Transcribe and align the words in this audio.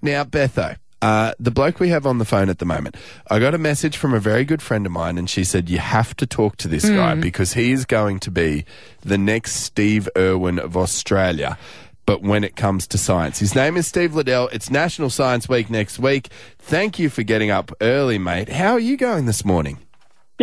Now, 0.00 0.24
Betho, 0.24 0.76
uh, 1.02 1.34
the 1.40 1.50
bloke 1.50 1.80
we 1.80 1.88
have 1.88 2.06
on 2.06 2.18
the 2.18 2.24
phone 2.24 2.48
at 2.48 2.58
the 2.58 2.64
moment, 2.64 2.96
I 3.28 3.40
got 3.40 3.54
a 3.54 3.58
message 3.58 3.96
from 3.96 4.14
a 4.14 4.20
very 4.20 4.44
good 4.44 4.62
friend 4.62 4.86
of 4.86 4.92
mine, 4.92 5.18
and 5.18 5.28
she 5.28 5.42
said, 5.42 5.68
You 5.68 5.78
have 5.78 6.16
to 6.18 6.26
talk 6.26 6.56
to 6.58 6.68
this 6.68 6.88
guy 6.88 7.14
because 7.16 7.54
he 7.54 7.72
is 7.72 7.84
going 7.84 8.20
to 8.20 8.30
be 8.30 8.64
the 9.00 9.18
next 9.18 9.56
Steve 9.56 10.08
Irwin 10.16 10.58
of 10.58 10.76
Australia. 10.76 11.58
But 12.06 12.22
when 12.22 12.42
it 12.44 12.56
comes 12.56 12.86
to 12.88 12.98
science, 12.98 13.38
his 13.38 13.54
name 13.54 13.76
is 13.76 13.86
Steve 13.86 14.14
Liddell. 14.14 14.48
It's 14.48 14.70
National 14.70 15.08
Science 15.08 15.48
Week 15.48 15.70
next 15.70 15.98
week. 15.98 16.28
Thank 16.58 16.98
you 16.98 17.08
for 17.08 17.22
getting 17.22 17.50
up 17.50 17.72
early, 17.80 18.18
mate. 18.18 18.48
How 18.48 18.72
are 18.72 18.80
you 18.80 18.96
going 18.96 19.26
this 19.26 19.44
morning? 19.44 19.78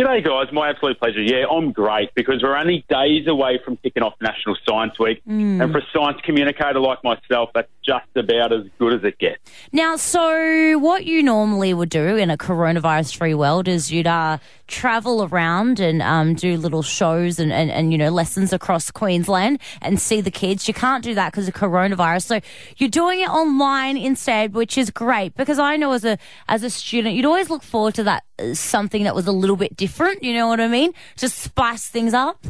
G'day, 0.00 0.24
guys. 0.24 0.50
My 0.50 0.70
absolute 0.70 0.98
pleasure. 0.98 1.20
Yeah, 1.20 1.44
I'm 1.50 1.72
great 1.72 2.14
because 2.14 2.42
we're 2.42 2.56
only 2.56 2.86
days 2.88 3.26
away 3.26 3.60
from 3.62 3.76
kicking 3.76 4.02
off 4.02 4.14
National 4.22 4.56
Science 4.66 4.98
Week. 4.98 5.20
And 5.60 5.70
for 5.70 5.78
a 5.78 5.86
science 5.92 6.18
communicator 6.24 6.80
like 6.80 7.04
myself, 7.04 7.50
that's 7.54 7.68
just 7.84 8.06
about 8.16 8.50
as 8.50 8.62
good 8.78 8.94
as 8.94 9.04
it 9.04 9.18
gets. 9.18 9.42
Now, 9.72 9.96
so 9.96 10.78
what 10.78 11.04
you 11.04 11.22
normally 11.22 11.74
would 11.74 11.90
do 11.90 12.16
in 12.16 12.30
a 12.30 12.38
coronavirus 12.38 13.14
free 13.14 13.34
world 13.34 13.68
is 13.68 13.92
you'd 13.92 14.06
uh, 14.06 14.38
travel 14.70 15.24
around 15.24 15.80
and 15.80 16.00
um, 16.00 16.34
do 16.34 16.56
little 16.56 16.82
shows 16.82 17.38
and, 17.38 17.52
and, 17.52 17.70
and, 17.70 17.92
you 17.92 17.98
know, 17.98 18.10
lessons 18.10 18.52
across 18.52 18.90
Queensland 18.90 19.60
and 19.82 20.00
see 20.00 20.20
the 20.20 20.30
kids. 20.30 20.68
You 20.68 20.74
can't 20.74 21.04
do 21.04 21.14
that 21.14 21.32
because 21.32 21.48
of 21.48 21.54
coronavirus. 21.54 22.24
So 22.24 22.40
you're 22.76 22.88
doing 22.88 23.20
it 23.20 23.28
online 23.28 23.96
instead, 23.96 24.54
which 24.54 24.78
is 24.78 24.90
great 24.90 25.34
because 25.34 25.58
I 25.58 25.76
know 25.76 25.92
as 25.92 26.04
a, 26.04 26.18
as 26.48 26.62
a 26.62 26.70
student, 26.70 27.14
you'd 27.14 27.26
always 27.26 27.50
look 27.50 27.62
forward 27.62 27.94
to 27.96 28.04
that, 28.04 28.24
uh, 28.38 28.54
something 28.54 29.04
that 29.04 29.14
was 29.14 29.26
a 29.26 29.32
little 29.32 29.56
bit 29.56 29.76
different. 29.76 30.22
You 30.22 30.34
know 30.34 30.48
what 30.48 30.60
I 30.60 30.68
mean? 30.68 30.92
Just 31.16 31.38
spice 31.38 31.88
things 31.88 32.14
up. 32.14 32.46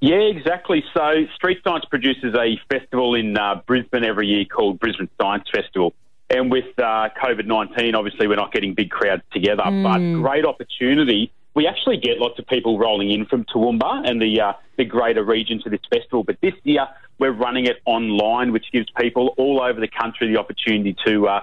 Yeah, 0.00 0.16
exactly. 0.16 0.84
So, 0.92 1.26
Street 1.34 1.60
Science 1.64 1.86
produces 1.86 2.34
a 2.34 2.58
festival 2.70 3.14
in 3.14 3.38
uh, 3.38 3.62
Brisbane 3.66 4.04
every 4.04 4.26
year 4.26 4.44
called 4.44 4.78
Brisbane 4.78 5.08
Science 5.18 5.48
Festival. 5.50 5.94
And 6.28 6.50
with 6.50 6.78
uh, 6.78 7.08
COVID 7.22 7.46
19, 7.46 7.94
obviously, 7.94 8.26
we're 8.26 8.36
not 8.36 8.52
getting 8.52 8.74
big 8.74 8.90
crowds 8.90 9.22
together, 9.32 9.62
but 9.64 9.98
great 10.20 10.44
opportunity. 10.44 11.32
We 11.54 11.66
actually 11.66 11.98
get 11.98 12.18
lots 12.18 12.38
of 12.38 12.46
people 12.46 12.78
rolling 12.78 13.10
in 13.10 13.26
from 13.26 13.44
Toowoomba 13.44 14.08
and 14.08 14.20
the, 14.20 14.40
uh, 14.40 14.52
the 14.76 14.84
greater 14.84 15.22
region 15.22 15.62
to 15.62 15.70
this 15.70 15.80
festival. 15.90 16.24
But 16.24 16.40
this 16.40 16.54
year, 16.64 16.86
we're 17.18 17.32
running 17.32 17.66
it 17.66 17.76
online, 17.84 18.52
which 18.52 18.66
gives 18.72 18.88
people 18.98 19.34
all 19.38 19.62
over 19.62 19.80
the 19.80 19.88
country 19.88 20.32
the 20.32 20.38
opportunity 20.38 20.96
to. 21.06 21.28
Uh, 21.28 21.40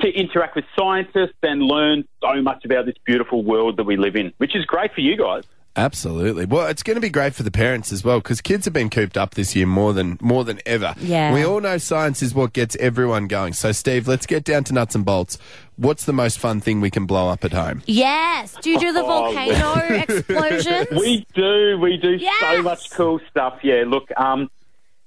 to 0.00 0.08
interact 0.08 0.54
with 0.54 0.64
scientists 0.78 1.34
and 1.42 1.60
learn 1.60 2.06
so 2.22 2.40
much 2.40 2.64
about 2.64 2.86
this 2.86 2.94
beautiful 3.04 3.42
world 3.42 3.76
that 3.78 3.82
we 3.82 3.96
live 3.96 4.14
in, 4.14 4.32
which 4.38 4.54
is 4.54 4.64
great 4.64 4.94
for 4.94 5.00
you 5.00 5.16
guys. 5.16 5.42
Absolutely. 5.78 6.44
Well, 6.44 6.66
it's 6.66 6.82
going 6.82 6.96
to 6.96 7.00
be 7.00 7.08
great 7.08 7.34
for 7.34 7.44
the 7.44 7.52
parents 7.52 7.92
as 7.92 8.02
well 8.02 8.18
because 8.18 8.40
kids 8.40 8.64
have 8.64 8.74
been 8.74 8.90
cooped 8.90 9.16
up 9.16 9.36
this 9.36 9.54
year 9.54 9.64
more 9.66 9.92
than 9.92 10.18
more 10.20 10.42
than 10.42 10.60
ever. 10.66 10.92
Yeah. 10.98 11.32
We 11.32 11.44
all 11.44 11.60
know 11.60 11.78
science 11.78 12.20
is 12.20 12.34
what 12.34 12.52
gets 12.52 12.74
everyone 12.76 13.28
going. 13.28 13.52
So, 13.52 13.70
Steve, 13.70 14.08
let's 14.08 14.26
get 14.26 14.42
down 14.42 14.64
to 14.64 14.74
nuts 14.74 14.96
and 14.96 15.04
bolts. 15.04 15.38
What's 15.76 16.04
the 16.04 16.12
most 16.12 16.40
fun 16.40 16.60
thing 16.60 16.80
we 16.80 16.90
can 16.90 17.06
blow 17.06 17.28
up 17.28 17.44
at 17.44 17.52
home? 17.52 17.82
Yes. 17.86 18.56
Do 18.60 18.70
you 18.70 18.80
do 18.80 18.92
the 18.92 19.02
Oh, 19.04 19.06
volcano 19.32 19.94
explosions? 20.08 20.88
We 20.90 21.24
do, 21.34 21.78
we 21.80 21.96
do 21.96 22.18
so 22.18 22.62
much 22.62 22.90
cool 22.90 23.20
stuff. 23.30 23.60
Yeah, 23.62 23.84
look, 23.86 24.08
um, 24.16 24.50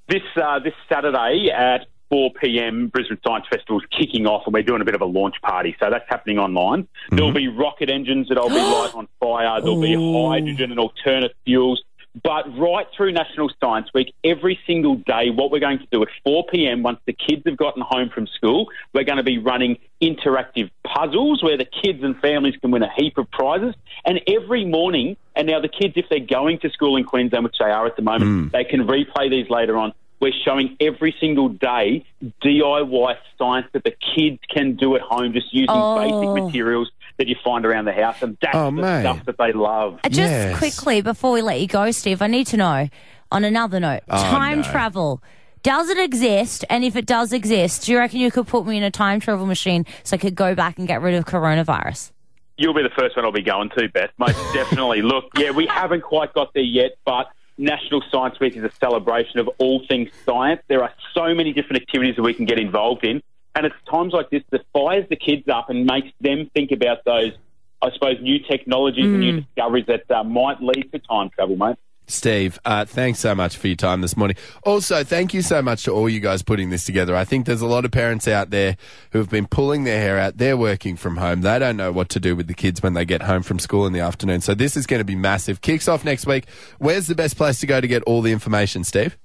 this 0.08 0.23
uh, 0.41 0.59
this 0.59 0.73
Saturday 0.88 1.50
at 1.53 1.88
4 2.11 2.31
p.m. 2.41 2.89
Brisbane 2.89 3.17
Science 3.25 3.45
Festival 3.49 3.79
is 3.79 3.85
kicking 3.97 4.27
off, 4.27 4.43
and 4.45 4.53
we're 4.53 4.63
doing 4.63 4.81
a 4.81 4.85
bit 4.85 4.95
of 4.95 5.01
a 5.01 5.05
launch 5.05 5.41
party. 5.41 5.75
So 5.81 5.89
that's 5.89 6.07
happening 6.09 6.37
online. 6.37 6.83
Mm-hmm. 6.83 7.15
There'll 7.15 7.33
be 7.33 7.47
rocket 7.47 7.89
engines 7.89 8.27
that'll 8.27 8.49
be 8.49 8.55
light 8.55 8.91
on 8.93 9.07
fire. 9.19 9.61
There'll 9.61 9.81
be 9.81 9.95
hydrogen 9.95 10.71
and 10.71 10.79
alternate 10.79 11.33
fuels. 11.45 11.81
But 12.23 12.57
right 12.57 12.87
through 12.95 13.13
National 13.13 13.49
Science 13.61 13.87
Week, 13.93 14.13
every 14.23 14.59
single 14.67 14.95
day, 14.95 15.29
what 15.29 15.49
we're 15.49 15.61
going 15.61 15.79
to 15.79 15.87
do 15.91 16.01
at 16.01 16.09
4 16.25 16.45
p.m. 16.51 16.83
once 16.83 16.99
the 17.05 17.13
kids 17.13 17.43
have 17.45 17.55
gotten 17.55 17.81
home 17.81 18.09
from 18.09 18.27
school, 18.27 18.67
we're 18.93 19.05
going 19.05 19.17
to 19.17 19.23
be 19.23 19.37
running 19.37 19.77
interactive 20.01 20.69
puzzles 20.83 21.41
where 21.41 21.57
the 21.57 21.65
kids 21.65 22.03
and 22.03 22.19
families 22.19 22.55
can 22.57 22.71
win 22.71 22.83
a 22.83 22.91
heap 22.97 23.17
of 23.17 23.31
prizes. 23.31 23.73
And 24.03 24.19
every 24.27 24.65
morning, 24.65 25.15
and 25.37 25.47
now 25.47 25.61
the 25.61 25.69
kids, 25.69 25.93
if 25.95 26.07
they're 26.09 26.19
going 26.19 26.59
to 26.59 26.69
school 26.71 26.97
in 26.97 27.05
Queensland, 27.05 27.45
which 27.45 27.55
they 27.59 27.71
are 27.71 27.85
at 27.85 27.95
the 27.95 28.01
moment, 28.01 28.23
hmm. 28.23 28.47
they 28.51 28.66
can 28.66 28.81
replay 28.88 29.29
these 29.29 29.50
later 29.50 29.77
on. 29.77 29.94
We're 30.21 30.31
showing 30.45 30.77
every 30.79 31.15
single 31.19 31.49
day 31.49 32.05
DIY 32.43 33.15
science 33.37 33.67
that 33.73 33.83
the 33.83 33.93
kids 34.15 34.39
can 34.53 34.75
do 34.75 34.95
at 34.95 35.01
home 35.01 35.33
just 35.33 35.51
using 35.53 35.69
Oh. 35.75 35.95
basic 35.97 36.43
materials 36.45 36.89
that 37.17 37.27
you 37.27 37.35
find 37.43 37.65
around 37.65 37.85
the 37.85 37.91
house. 37.93 38.21
And 38.21 38.37
that's 38.41 38.55
Oh, 38.55 38.65
the 38.65 38.71
mate. 38.71 39.01
stuff 39.01 39.25
that 39.25 39.37
they 39.37 39.51
love. 39.51 39.99
Uh, 40.03 40.09
Just 40.09 40.31
Yes. 40.31 40.57
quickly 40.59 41.01
before 41.01 41.31
we 41.31 41.41
let 41.41 41.59
you 41.59 41.67
go, 41.67 41.89
Steve, 41.91 42.21
I 42.21 42.27
need 42.27 42.45
to 42.47 42.57
know. 42.57 42.87
On 43.31 43.43
another 43.43 43.79
note, 43.79 44.01
time 44.09 44.57
no. 44.61 44.63
travel. 44.63 45.23
Does 45.63 45.89
it 45.89 45.97
exist? 45.97 46.65
And 46.69 46.83
if 46.83 46.95
it 46.95 47.05
does 47.05 47.31
exist, 47.33 47.85
do 47.85 47.93
you 47.93 47.97
reckon 47.99 48.19
you 48.19 48.29
could 48.31 48.45
put 48.47 48.65
me 48.67 48.77
in 48.77 48.83
a 48.83 48.91
time 48.91 49.19
travel 49.19 49.45
machine 49.45 49.85
so 50.03 50.15
I 50.15 50.17
could 50.17 50.35
go 50.35 50.53
back 50.53 50.77
and 50.77 50.88
get 50.88 51.01
rid 51.01 51.15
of 51.15 51.25
coronavirus? 51.25 52.11
You'll 52.57 52.73
be 52.73 52.83
the 52.83 52.89
first 52.89 53.15
one 53.15 53.23
I'll 53.25 53.31
be 53.31 53.41
going 53.41 53.69
to, 53.77 53.88
Beth. 53.89 54.09
Most 54.17 54.38
definitely. 54.53 55.01
Look, 55.01 55.25
yeah, 55.38 55.51
we 55.51 55.65
haven't 55.67 56.01
quite 56.01 56.33
got 56.33 56.53
there 56.53 56.61
yet, 56.63 56.91
but 57.05 57.27
National 57.61 58.01
Science 58.11 58.39
Week 58.39 58.57
is 58.57 58.63
a 58.63 58.72
celebration 58.79 59.39
of 59.39 59.47
all 59.59 59.85
things 59.88 60.09
science. 60.25 60.61
There 60.67 60.83
are 60.83 60.91
so 61.13 61.33
many 61.35 61.53
different 61.53 61.81
activities 61.81 62.16
that 62.16 62.23
we 62.23 62.33
can 62.33 62.45
get 62.45 62.59
involved 62.59 63.05
in, 63.05 63.22
and 63.55 63.66
it's 63.66 63.75
times 63.89 64.13
like 64.13 64.29
this 64.31 64.44
that 64.49 64.61
fires 64.73 65.05
the 65.09 65.16
kids 65.16 65.47
up 65.47 65.69
and 65.69 65.85
makes 65.85 66.09
them 66.19 66.50
think 66.55 66.71
about 66.71 67.05
those, 67.05 67.33
I 67.81 67.91
suppose, 67.91 68.17
new 68.19 68.39
technologies 68.39 69.05
and 69.05 69.19
new 69.19 69.41
discoveries 69.41 69.85
that 69.88 70.09
uh, 70.09 70.23
might 70.23 70.61
lead 70.61 70.91
to 70.91 71.00
time 71.00 71.29
travel, 71.29 71.55
mate. 71.55 71.77
Steve, 72.11 72.59
uh, 72.66 72.85
thanks 72.85 73.19
so 73.19 73.33
much 73.33 73.57
for 73.57 73.67
your 73.67 73.75
time 73.75 74.01
this 74.01 74.16
morning. 74.17 74.38
Also, 74.63 75.03
thank 75.03 75.33
you 75.33 75.41
so 75.41 75.61
much 75.61 75.83
to 75.83 75.91
all 75.91 76.09
you 76.09 76.19
guys 76.19 76.41
putting 76.41 76.69
this 76.69 76.85
together. 76.85 77.16
I 77.16 77.25
think 77.25 77.45
there's 77.45 77.61
a 77.61 77.67
lot 77.67 77.85
of 77.85 77.91
parents 77.91 78.27
out 78.27 78.49
there 78.49 78.77
who 79.11 79.19
have 79.19 79.29
been 79.29 79.47
pulling 79.47 79.83
their 79.83 79.99
hair 79.99 80.19
out. 80.19 80.38
They're 80.38 80.57
working 80.57 80.95
from 80.95 81.17
home. 81.17 81.41
They 81.41 81.57
don't 81.59 81.77
know 81.77 81.91
what 81.91 82.09
to 82.09 82.19
do 82.19 82.35
with 82.35 82.47
the 82.47 82.53
kids 82.53 82.83
when 82.83 82.94
they 82.94 83.05
get 83.05 83.21
home 83.23 83.44
from 83.44 83.59
school 83.59 83.85
in 83.85 83.94
the 83.94 84.01
afternoon. 84.01 84.41
So 84.41 84.53
this 84.53 84.77
is 84.77 84.85
going 84.85 85.00
to 85.00 85.05
be 85.05 85.16
massive. 85.16 85.61
Kicks 85.61 85.88
off 85.88 86.03
next 86.03 86.25
week. 86.25 86.47
Where's 86.79 87.07
the 87.07 87.16
best 87.16 87.38
place 87.38 87.59
to 87.61 87.67
go 87.67 87.81
to 87.81 87.88
get 87.88 88.03
all 88.03 88.21
the 88.21 88.31
information, 88.31 88.83
Steve? 88.83 89.17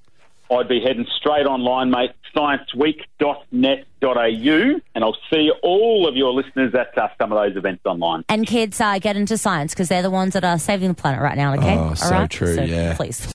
I'd 0.50 0.68
be 0.68 0.80
heading 0.80 1.06
straight 1.16 1.46
online, 1.46 1.90
mate, 1.90 2.10
scienceweek.net.au, 2.36 4.80
and 4.94 5.04
I'll 5.04 5.16
see 5.32 5.50
all 5.62 6.06
of 6.08 6.16
your 6.16 6.32
listeners 6.32 6.74
at 6.74 6.96
uh, 6.96 7.08
some 7.18 7.32
of 7.32 7.38
those 7.38 7.56
events 7.56 7.82
online. 7.84 8.24
And 8.28 8.46
kids 8.46 8.80
uh, 8.80 8.98
get 8.98 9.16
into 9.16 9.36
science 9.38 9.74
because 9.74 9.88
they're 9.88 10.02
the 10.02 10.10
ones 10.10 10.34
that 10.34 10.44
are 10.44 10.58
saving 10.58 10.88
the 10.88 10.94
planet 10.94 11.20
right 11.20 11.36
now, 11.36 11.54
okay? 11.54 11.76
Oh, 11.76 11.94
so 11.94 12.06
All 12.06 12.12
right? 12.12 12.30
true, 12.30 12.54
yeah. 12.54 12.94
Please. 12.94 13.32